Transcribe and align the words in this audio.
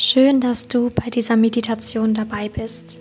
Schön, 0.00 0.38
dass 0.38 0.68
du 0.68 0.90
bei 0.90 1.10
dieser 1.10 1.34
Meditation 1.34 2.14
dabei 2.14 2.48
bist. 2.48 3.00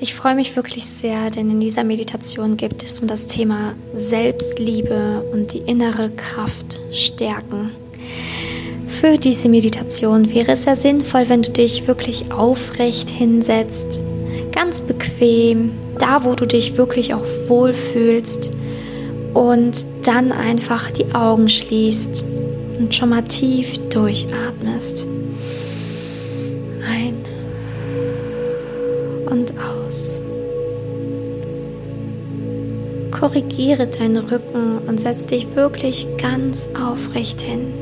Ich 0.00 0.12
freue 0.12 0.34
mich 0.34 0.56
wirklich 0.56 0.84
sehr, 0.84 1.30
denn 1.30 1.48
in 1.48 1.60
dieser 1.60 1.84
Meditation 1.84 2.56
gibt 2.56 2.82
es 2.82 2.98
um 2.98 3.06
das 3.06 3.28
Thema 3.28 3.74
Selbstliebe 3.94 5.24
und 5.32 5.52
die 5.52 5.58
innere 5.58 6.10
Kraft 6.10 6.80
stärken. 6.90 7.70
Für 8.88 9.18
diese 9.18 9.48
Meditation 9.48 10.34
wäre 10.34 10.50
es 10.50 10.64
sehr 10.64 10.74
sinnvoll, 10.74 11.28
wenn 11.28 11.42
du 11.42 11.52
dich 11.52 11.86
wirklich 11.86 12.32
aufrecht 12.32 13.08
hinsetzt, 13.08 14.00
ganz 14.50 14.80
bequem, 14.80 15.70
da 16.00 16.24
wo 16.24 16.34
du 16.34 16.44
dich 16.44 16.76
wirklich 16.76 17.14
auch 17.14 17.24
wohlfühlst 17.46 18.50
und 19.32 19.86
dann 20.02 20.32
einfach 20.32 20.90
die 20.90 21.14
Augen 21.14 21.48
schließt 21.48 22.24
und 22.80 22.92
schon 22.92 23.10
mal 23.10 23.22
tief 23.22 23.78
durchatmest. 23.90 25.06
Korrigiere 33.22 33.86
deinen 33.86 34.16
Rücken 34.16 34.78
und 34.88 34.98
setz 34.98 35.26
dich 35.26 35.54
wirklich 35.54 36.08
ganz 36.20 36.68
aufrecht 36.76 37.40
hin. 37.40 37.72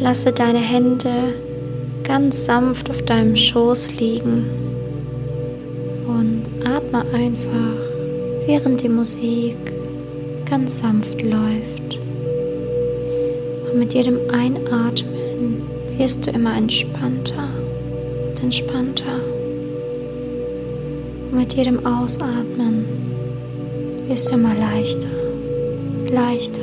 Lasse 0.00 0.32
deine 0.32 0.58
Hände 0.58 1.34
ganz 2.02 2.46
sanft 2.46 2.88
auf 2.88 3.02
deinem 3.02 3.36
Schoß 3.36 4.00
liegen 4.00 4.46
und 6.06 6.44
atme 6.64 7.04
einfach, 7.12 7.76
während 8.46 8.82
die 8.82 8.88
Musik 8.88 9.58
ganz 10.48 10.78
sanft 10.78 11.20
läuft. 11.20 11.98
Und 13.70 13.78
mit 13.78 13.92
jedem 13.92 14.16
Einatmen 14.30 15.60
wirst 15.98 16.26
du 16.26 16.30
immer 16.30 16.56
entspannter 16.56 17.50
und 18.30 18.42
entspannter. 18.42 19.20
Und 21.30 21.38
mit 21.38 21.52
jedem 21.52 21.84
Ausatmen 21.84 23.11
wirst 24.08 24.30
du 24.30 24.34
immer 24.34 24.54
leichter 24.54 25.08
und 25.08 26.10
leichter. 26.10 26.62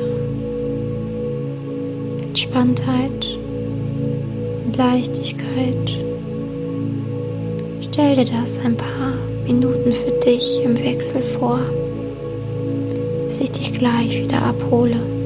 Entspanntheit 2.22 3.38
und 4.66 4.78
Leichtigkeit. 4.78 5.98
Stell 7.82 8.16
dir 8.16 8.26
das 8.26 8.60
ein 8.60 8.78
paar 8.78 9.14
Minuten 9.46 9.92
für 9.92 10.12
dich 10.12 10.62
im 10.64 10.80
Wechsel 10.80 11.24
vor, 11.24 11.60
bis 13.28 13.42
ich 13.42 13.52
dich 13.52 13.74
gleich 13.74 14.22
wieder 14.22 14.42
abhole. 14.42 15.19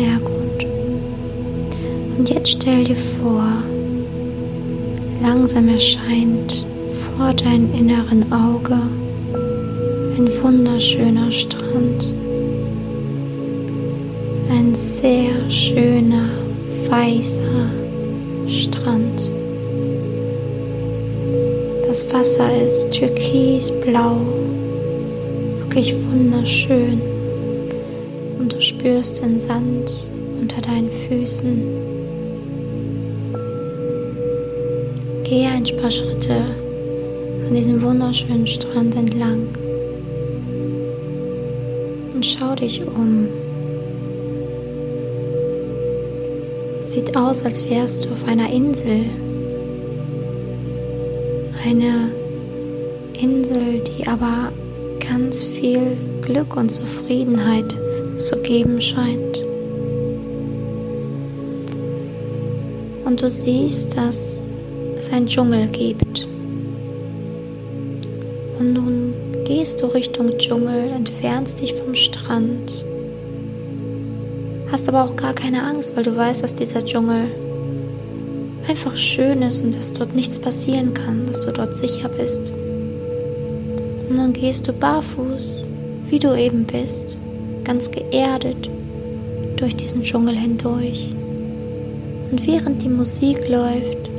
Sehr 0.00 0.18
gut. 0.20 0.66
Und 2.16 2.30
jetzt 2.30 2.52
stell 2.52 2.84
dir 2.84 2.96
vor, 2.96 3.44
langsam 5.20 5.68
erscheint 5.68 6.64
vor 7.04 7.34
deinem 7.34 7.70
inneren 7.74 8.32
Auge 8.32 8.78
ein 10.16 10.26
wunderschöner 10.42 11.30
Strand. 11.30 12.14
Ein 14.50 14.74
sehr 14.74 15.50
schöner, 15.50 16.30
weißer 16.88 17.68
Strand. 18.48 19.30
Das 21.86 22.10
Wasser 22.10 22.48
ist 22.64 22.90
türkisblau, 22.92 24.16
wirklich 25.58 25.94
wunderschön 26.10 27.19
und 28.40 28.54
du 28.54 28.60
spürst 28.60 29.22
den 29.22 29.38
Sand 29.38 30.08
unter 30.40 30.62
deinen 30.62 30.88
Füßen. 30.88 31.62
Gehe 35.24 35.48
ein 35.48 35.64
paar 35.80 35.90
Schritte 35.90 36.36
an 37.46 37.54
diesem 37.54 37.82
wunderschönen 37.82 38.46
Strand 38.46 38.96
entlang 38.96 39.46
und 42.14 42.24
schau 42.24 42.54
dich 42.54 42.82
um. 42.84 43.28
Sieht 46.80 47.16
aus, 47.16 47.44
als 47.44 47.68
wärst 47.68 48.06
du 48.06 48.10
auf 48.10 48.24
einer 48.26 48.50
Insel. 48.50 49.04
Eine 51.64 52.10
Insel, 53.20 53.80
die 53.80 54.08
aber 54.08 54.50
ganz 54.98 55.44
viel 55.44 55.96
Glück 56.22 56.56
und 56.56 56.70
Zufriedenheit 56.70 57.76
zu 58.20 58.36
geben 58.36 58.80
scheint. 58.80 59.42
Und 63.04 63.22
du 63.22 63.30
siehst, 63.30 63.96
dass 63.96 64.52
es 64.98 65.12
einen 65.12 65.26
Dschungel 65.26 65.68
gibt. 65.68 66.28
Und 68.58 68.72
nun 68.74 69.14
gehst 69.44 69.80
du 69.82 69.86
Richtung 69.86 70.36
Dschungel, 70.38 70.90
entfernst 70.90 71.60
dich 71.60 71.74
vom 71.74 71.94
Strand, 71.94 72.84
hast 74.70 74.88
aber 74.88 75.04
auch 75.04 75.16
gar 75.16 75.32
keine 75.32 75.64
Angst, 75.64 75.96
weil 75.96 76.04
du 76.04 76.16
weißt, 76.16 76.44
dass 76.44 76.54
dieser 76.54 76.84
Dschungel 76.84 77.26
einfach 78.68 78.96
schön 78.96 79.42
ist 79.42 79.62
und 79.62 79.74
dass 79.74 79.92
dort 79.92 80.14
nichts 80.14 80.38
passieren 80.38 80.94
kann, 80.94 81.26
dass 81.26 81.40
du 81.40 81.50
dort 81.50 81.76
sicher 81.76 82.08
bist. 82.08 82.52
Und 84.08 84.16
dann 84.16 84.32
gehst 84.32 84.68
du 84.68 84.72
barfuß, 84.72 85.66
wie 86.08 86.18
du 86.18 86.36
eben 86.36 86.64
bist, 86.64 87.16
ganz 87.64 87.90
geerdet 87.90 88.70
durch 89.56 89.76
diesen 89.76 90.02
Dschungel 90.02 90.36
hindurch. 90.36 91.14
Und 92.30 92.46
während 92.46 92.82
die 92.82 92.88
Musik 92.88 93.48
läuft, 93.48 94.10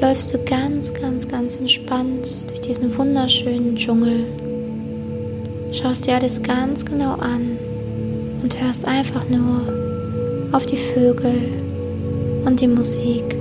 läufst 0.00 0.34
du 0.34 0.38
ganz, 0.44 0.92
ganz, 0.92 1.28
ganz 1.28 1.56
entspannt 1.56 2.48
durch 2.48 2.60
diesen 2.60 2.96
wunderschönen 2.96 3.76
Dschungel. 3.76 4.24
Schaust 5.72 6.06
dir 6.06 6.14
alles 6.14 6.42
ganz 6.42 6.84
genau 6.84 7.14
an 7.14 7.58
und 8.42 8.62
hörst 8.62 8.86
einfach 8.86 9.28
nur 9.28 9.62
auf 10.52 10.66
die 10.66 10.76
Vögel 10.76 11.34
und 12.44 12.60
die 12.60 12.68
Musik. 12.68 13.33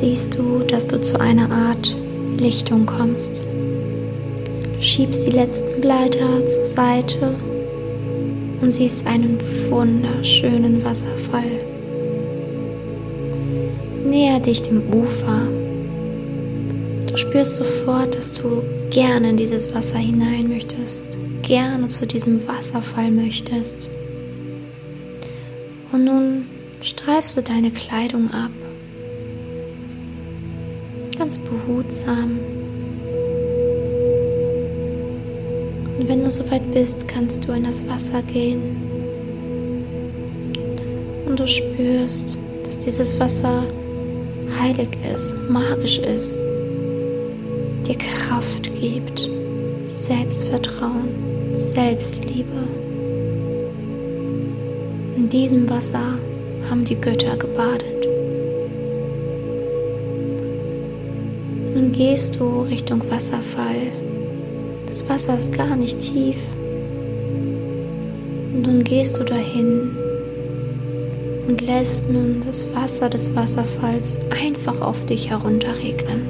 Siehst 0.00 0.34
du, 0.34 0.60
dass 0.60 0.86
du 0.86 0.98
zu 1.02 1.20
einer 1.20 1.50
Art 1.50 1.94
Lichtung 2.38 2.86
kommst. 2.86 3.42
Du 3.42 4.82
schiebst 4.82 5.26
die 5.26 5.32
letzten 5.32 5.82
Blätter 5.82 6.46
zur 6.46 6.62
Seite 6.62 7.34
und 8.62 8.70
siehst 8.70 9.06
einen 9.06 9.38
wunderschönen 9.68 10.82
Wasserfall. 10.82 11.50
Näher 14.08 14.40
dich 14.40 14.62
dem 14.62 14.82
Ufer. 14.90 15.42
Du 17.06 17.16
spürst 17.18 17.56
sofort, 17.56 18.14
dass 18.14 18.32
du 18.32 18.62
gerne 18.88 19.30
in 19.30 19.36
dieses 19.36 19.72
Wasser 19.74 19.98
hinein 19.98 20.48
möchtest, 20.48 21.18
gerne 21.42 21.86
zu 21.86 22.06
diesem 22.06 22.48
Wasserfall 22.48 23.10
möchtest. 23.10 23.90
Und 25.92 26.04
nun 26.06 26.46
streifst 26.80 27.36
du 27.36 27.42
deine 27.42 27.70
Kleidung 27.70 28.30
ab 28.30 28.50
ganz 31.20 31.38
behutsam. 31.38 32.38
Und 35.98 36.08
wenn 36.08 36.22
du 36.22 36.30
soweit 36.30 36.62
bist, 36.72 37.06
kannst 37.08 37.46
du 37.46 37.52
in 37.52 37.64
das 37.64 37.86
Wasser 37.86 38.22
gehen. 38.22 38.62
Und 41.26 41.38
du 41.38 41.46
spürst, 41.46 42.38
dass 42.64 42.78
dieses 42.78 43.20
Wasser 43.20 43.64
heilig 44.58 44.88
ist, 45.12 45.36
magisch 45.50 45.98
ist, 45.98 46.42
dir 47.86 47.98
Kraft 47.98 48.70
gibt, 48.80 49.28
Selbstvertrauen, 49.82 51.10
Selbstliebe. 51.56 52.64
In 55.18 55.28
diesem 55.28 55.68
Wasser 55.68 56.18
haben 56.70 56.86
die 56.86 56.98
Götter 56.98 57.36
gebadet. 57.36 57.99
Gehst 62.00 62.40
du 62.40 62.62
Richtung 62.62 63.02
Wasserfall. 63.10 63.92
Das 64.86 65.06
Wasser 65.10 65.34
ist 65.34 65.54
gar 65.54 65.76
nicht 65.76 66.00
tief. 66.00 66.38
Und 68.54 68.62
nun 68.62 68.82
gehst 68.82 69.18
du 69.18 69.22
dahin 69.22 69.90
und 71.46 71.60
lässt 71.60 72.08
nun 72.08 72.42
das 72.46 72.64
Wasser 72.74 73.10
des 73.10 73.36
Wasserfalls 73.36 74.18
einfach 74.30 74.80
auf 74.80 75.04
dich 75.04 75.28
herunterregnen. 75.28 76.22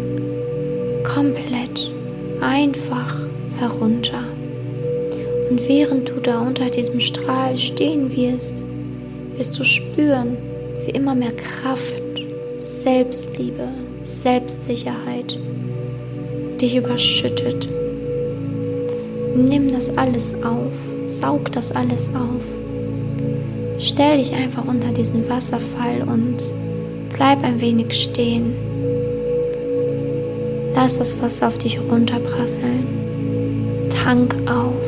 Komplett, 1.04 1.92
einfach 2.40 3.20
herunter. 3.60 4.24
Und 5.50 5.68
während 5.68 6.08
du 6.08 6.14
da 6.14 6.40
unter 6.40 6.68
diesem 6.68 6.98
Strahl 6.98 7.56
stehen 7.56 8.10
wirst, 8.10 8.64
wirst 9.36 9.56
du 9.56 9.62
spüren, 9.62 10.36
wie 10.84 10.90
immer 10.90 11.14
mehr 11.14 11.36
Kraft, 11.36 12.02
Selbstliebe, 12.58 13.68
Selbstsicherheit 14.02 15.38
dich 16.60 16.76
überschüttet. 16.76 17.68
Nimm 19.36 19.68
das 19.68 19.96
alles 19.96 20.34
auf, 20.42 20.74
saug 21.06 21.52
das 21.52 21.72
alles 21.72 22.10
auf. 22.14 22.44
Stell 23.78 24.18
dich 24.18 24.34
einfach 24.34 24.64
unter 24.66 24.90
diesen 24.92 25.28
Wasserfall 25.28 26.02
und 26.02 26.52
bleib 27.14 27.42
ein 27.42 27.60
wenig 27.60 27.94
stehen. 27.94 28.52
Lass 30.74 30.98
das 30.98 31.20
Wasser 31.20 31.48
auf 31.48 31.58
dich 31.58 31.78
runterprasseln. 31.78 32.86
Tank 33.88 34.36
auf. 34.50 34.79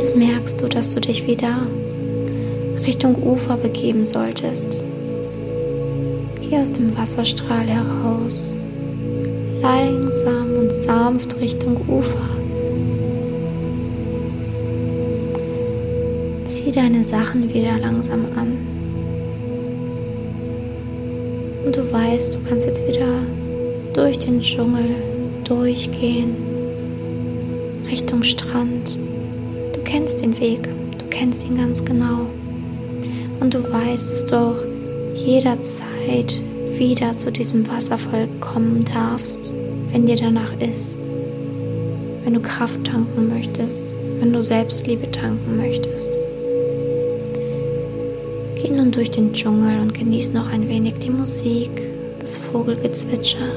Jetzt 0.00 0.16
merkst 0.16 0.62
du, 0.62 0.66
dass 0.66 0.88
du 0.88 0.98
dich 0.98 1.26
wieder 1.26 1.66
Richtung 2.86 3.22
Ufer 3.22 3.58
begeben 3.58 4.06
solltest. 4.06 4.80
Geh 6.40 6.56
aus 6.56 6.72
dem 6.72 6.96
Wasserstrahl 6.96 7.66
heraus, 7.66 8.58
langsam 9.60 10.56
und 10.58 10.72
sanft 10.72 11.38
Richtung 11.38 11.76
Ufer. 11.86 12.30
Zieh 16.46 16.70
deine 16.70 17.04
Sachen 17.04 17.52
wieder 17.52 17.78
langsam 17.78 18.24
an. 18.36 18.56
Und 21.66 21.76
du 21.76 21.92
weißt, 21.92 22.36
du 22.36 22.38
kannst 22.48 22.64
jetzt 22.64 22.88
wieder 22.88 23.18
durch 23.92 24.18
den 24.18 24.40
Dschungel 24.40 24.94
durchgehen 25.44 26.34
Richtung 27.90 28.22
Strand. 28.22 28.96
Du 29.90 29.96
kennst 29.96 30.22
den 30.22 30.38
Weg, 30.38 30.62
du 30.98 31.06
kennst 31.10 31.44
ihn 31.44 31.56
ganz 31.56 31.84
genau. 31.84 32.26
Und 33.40 33.52
du 33.52 33.58
weißt, 33.60 34.12
dass 34.12 34.24
du 34.24 34.36
auch 34.36 34.64
jederzeit 35.16 36.40
wieder 36.78 37.10
zu 37.10 37.32
diesem 37.32 37.66
Wasserfall 37.66 38.28
kommen 38.38 38.84
darfst, 38.84 39.52
wenn 39.90 40.06
dir 40.06 40.14
danach 40.14 40.52
ist. 40.60 41.00
Wenn 42.22 42.34
du 42.34 42.40
Kraft 42.40 42.84
tanken 42.84 43.30
möchtest, 43.30 43.82
wenn 44.20 44.32
du 44.32 44.40
Selbstliebe 44.40 45.10
tanken 45.10 45.56
möchtest. 45.56 46.16
Geh 48.62 48.70
nun 48.70 48.92
durch 48.92 49.10
den 49.10 49.32
Dschungel 49.32 49.80
und 49.80 49.92
genieß 49.92 50.32
noch 50.32 50.52
ein 50.52 50.68
wenig 50.68 50.94
die 51.00 51.10
Musik, 51.10 51.70
das 52.20 52.36
Vogelgezwitscher 52.36 53.48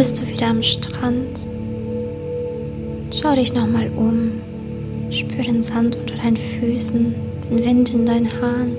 bist 0.00 0.18
du 0.18 0.26
wieder 0.28 0.46
am 0.46 0.62
Strand. 0.62 1.46
Schau 3.12 3.34
dich 3.34 3.52
nochmal 3.52 3.90
um. 3.94 4.40
Spür 5.10 5.42
den 5.42 5.62
Sand 5.62 5.96
unter 5.96 6.14
deinen 6.14 6.38
Füßen, 6.38 7.14
den 7.44 7.64
Wind 7.66 7.92
in 7.92 8.06
deinen 8.06 8.32
Haaren. 8.40 8.74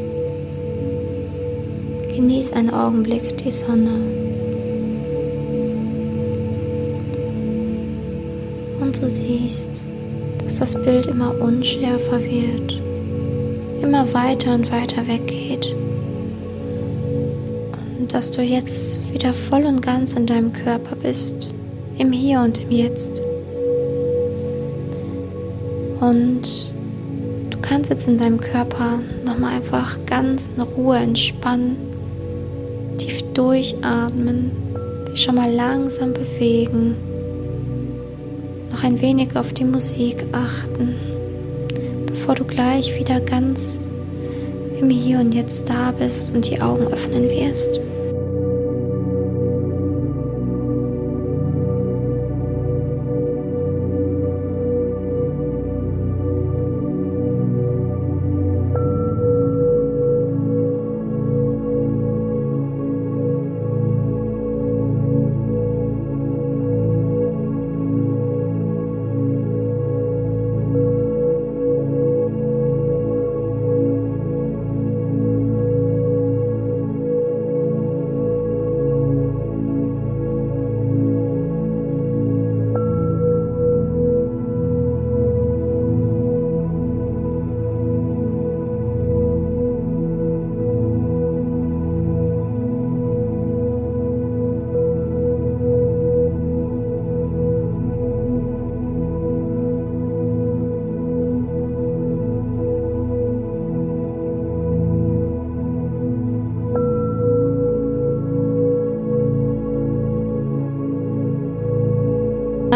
Genieß 2.16 2.54
einen 2.54 2.72
Augenblick 2.72 3.38
die 3.38 3.52
Sonne. 3.52 3.92
Und 8.80 9.00
du 9.00 9.08
siehst, 9.08 9.86
dass 10.44 10.58
das 10.58 10.74
Bild 10.74 11.06
immer 11.06 11.40
unschärfer 11.40 12.20
wird, 12.20 12.82
immer 13.84 14.12
weiter 14.12 14.56
und 14.56 14.72
weiter 14.72 15.08
weggeht 15.08 15.76
dass 18.08 18.32
du 18.32 18.42
jetzt 18.42 19.12
wieder 19.12 19.34
voll 19.34 19.66
und 19.66 19.82
ganz 19.82 20.14
in 20.14 20.26
deinem 20.26 20.54
Körper 20.54 20.96
bist, 20.96 21.54
im 21.98 22.12
Hier 22.12 22.42
und 22.42 22.60
im 22.60 22.72
Jetzt. 22.72 23.22
Und 26.00 26.42
du 27.50 27.58
kannst 27.62 27.90
jetzt 27.90 28.08
in 28.08 28.18
deinem 28.18 28.40
Körper 28.40 29.00
nochmal 29.26 29.56
einfach 29.56 29.98
ganz 30.06 30.50
in 30.56 30.62
Ruhe 30.62 30.98
entspannen, 30.98 31.78
tief 32.98 33.22
durchatmen, 33.34 34.52
dich 35.10 35.24
schon 35.24 35.36
mal 35.36 35.52
langsam 35.52 36.14
bewegen, 36.14 36.96
noch 38.72 38.84
ein 38.84 39.00
wenig 39.02 39.36
auf 39.36 39.54
die 39.54 39.66
Musik 39.66 40.26
achten, 40.32 40.96
bevor 42.08 42.36
du 42.36 42.46
gleich 42.46 42.98
wieder 42.98 43.20
ganz 43.20 43.88
im 44.80 44.90
Hier 44.90 45.20
und 45.20 45.36
Jetzt 45.36 45.70
da 45.70 45.92
bist 45.92 46.34
und 46.34 46.50
die 46.50 46.62
Augen 46.62 46.88
öffnen 46.88 47.30
wirst. 47.30 47.80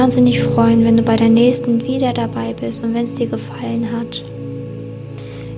Wahnsinnig 0.05 0.39
freuen, 0.39 0.85
wenn 0.85 0.97
du 0.97 1.01
bei 1.01 1.15
der 1.15 1.29
nächsten 1.29 1.83
wieder 1.83 2.13
dabei 2.13 2.53
bist 2.53 2.83
und 2.83 2.93
wenn 2.93 3.05
es 3.05 3.15
dir 3.15 3.25
gefallen 3.25 3.91
hat. 3.91 4.23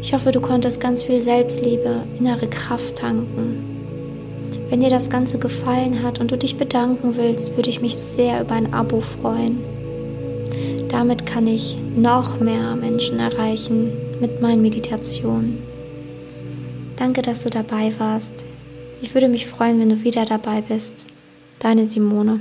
Ich 0.01 0.13
hoffe, 0.13 0.31
du 0.31 0.39
konntest 0.39 0.79
ganz 0.79 1.03
viel 1.03 1.21
Selbstliebe, 1.21 2.03
innere 2.17 2.47
Kraft 2.47 2.95
tanken. 2.95 3.61
Wenn 4.69 4.79
dir 4.79 4.89
das 4.89 5.09
Ganze 5.09 5.37
gefallen 5.37 6.01
hat 6.01 6.21
und 6.21 6.31
du 6.31 6.37
dich 6.37 6.55
bedanken 6.55 7.17
willst, 7.17 7.57
würde 7.57 7.69
ich 7.69 7.81
mich 7.81 7.97
sehr 7.97 8.39
über 8.39 8.53
ein 8.53 8.73
Abo 8.73 9.01
freuen. 9.01 9.59
Damit 10.87 11.25
kann 11.25 11.45
ich 11.45 11.77
noch 11.97 12.39
mehr 12.39 12.77
Menschen 12.77 13.19
erreichen 13.19 13.91
mit 14.21 14.41
meinen 14.41 14.61
Meditationen. 14.61 15.57
Danke, 16.95 17.21
dass 17.21 17.43
du 17.43 17.49
dabei 17.49 17.91
warst. 17.97 18.45
Ich 19.01 19.13
würde 19.13 19.27
mich 19.27 19.45
freuen, 19.45 19.77
wenn 19.81 19.89
du 19.89 20.03
wieder 20.03 20.23
dabei 20.23 20.61
bist. 20.61 21.05
Deine 21.59 21.85
Simone. 21.85 22.39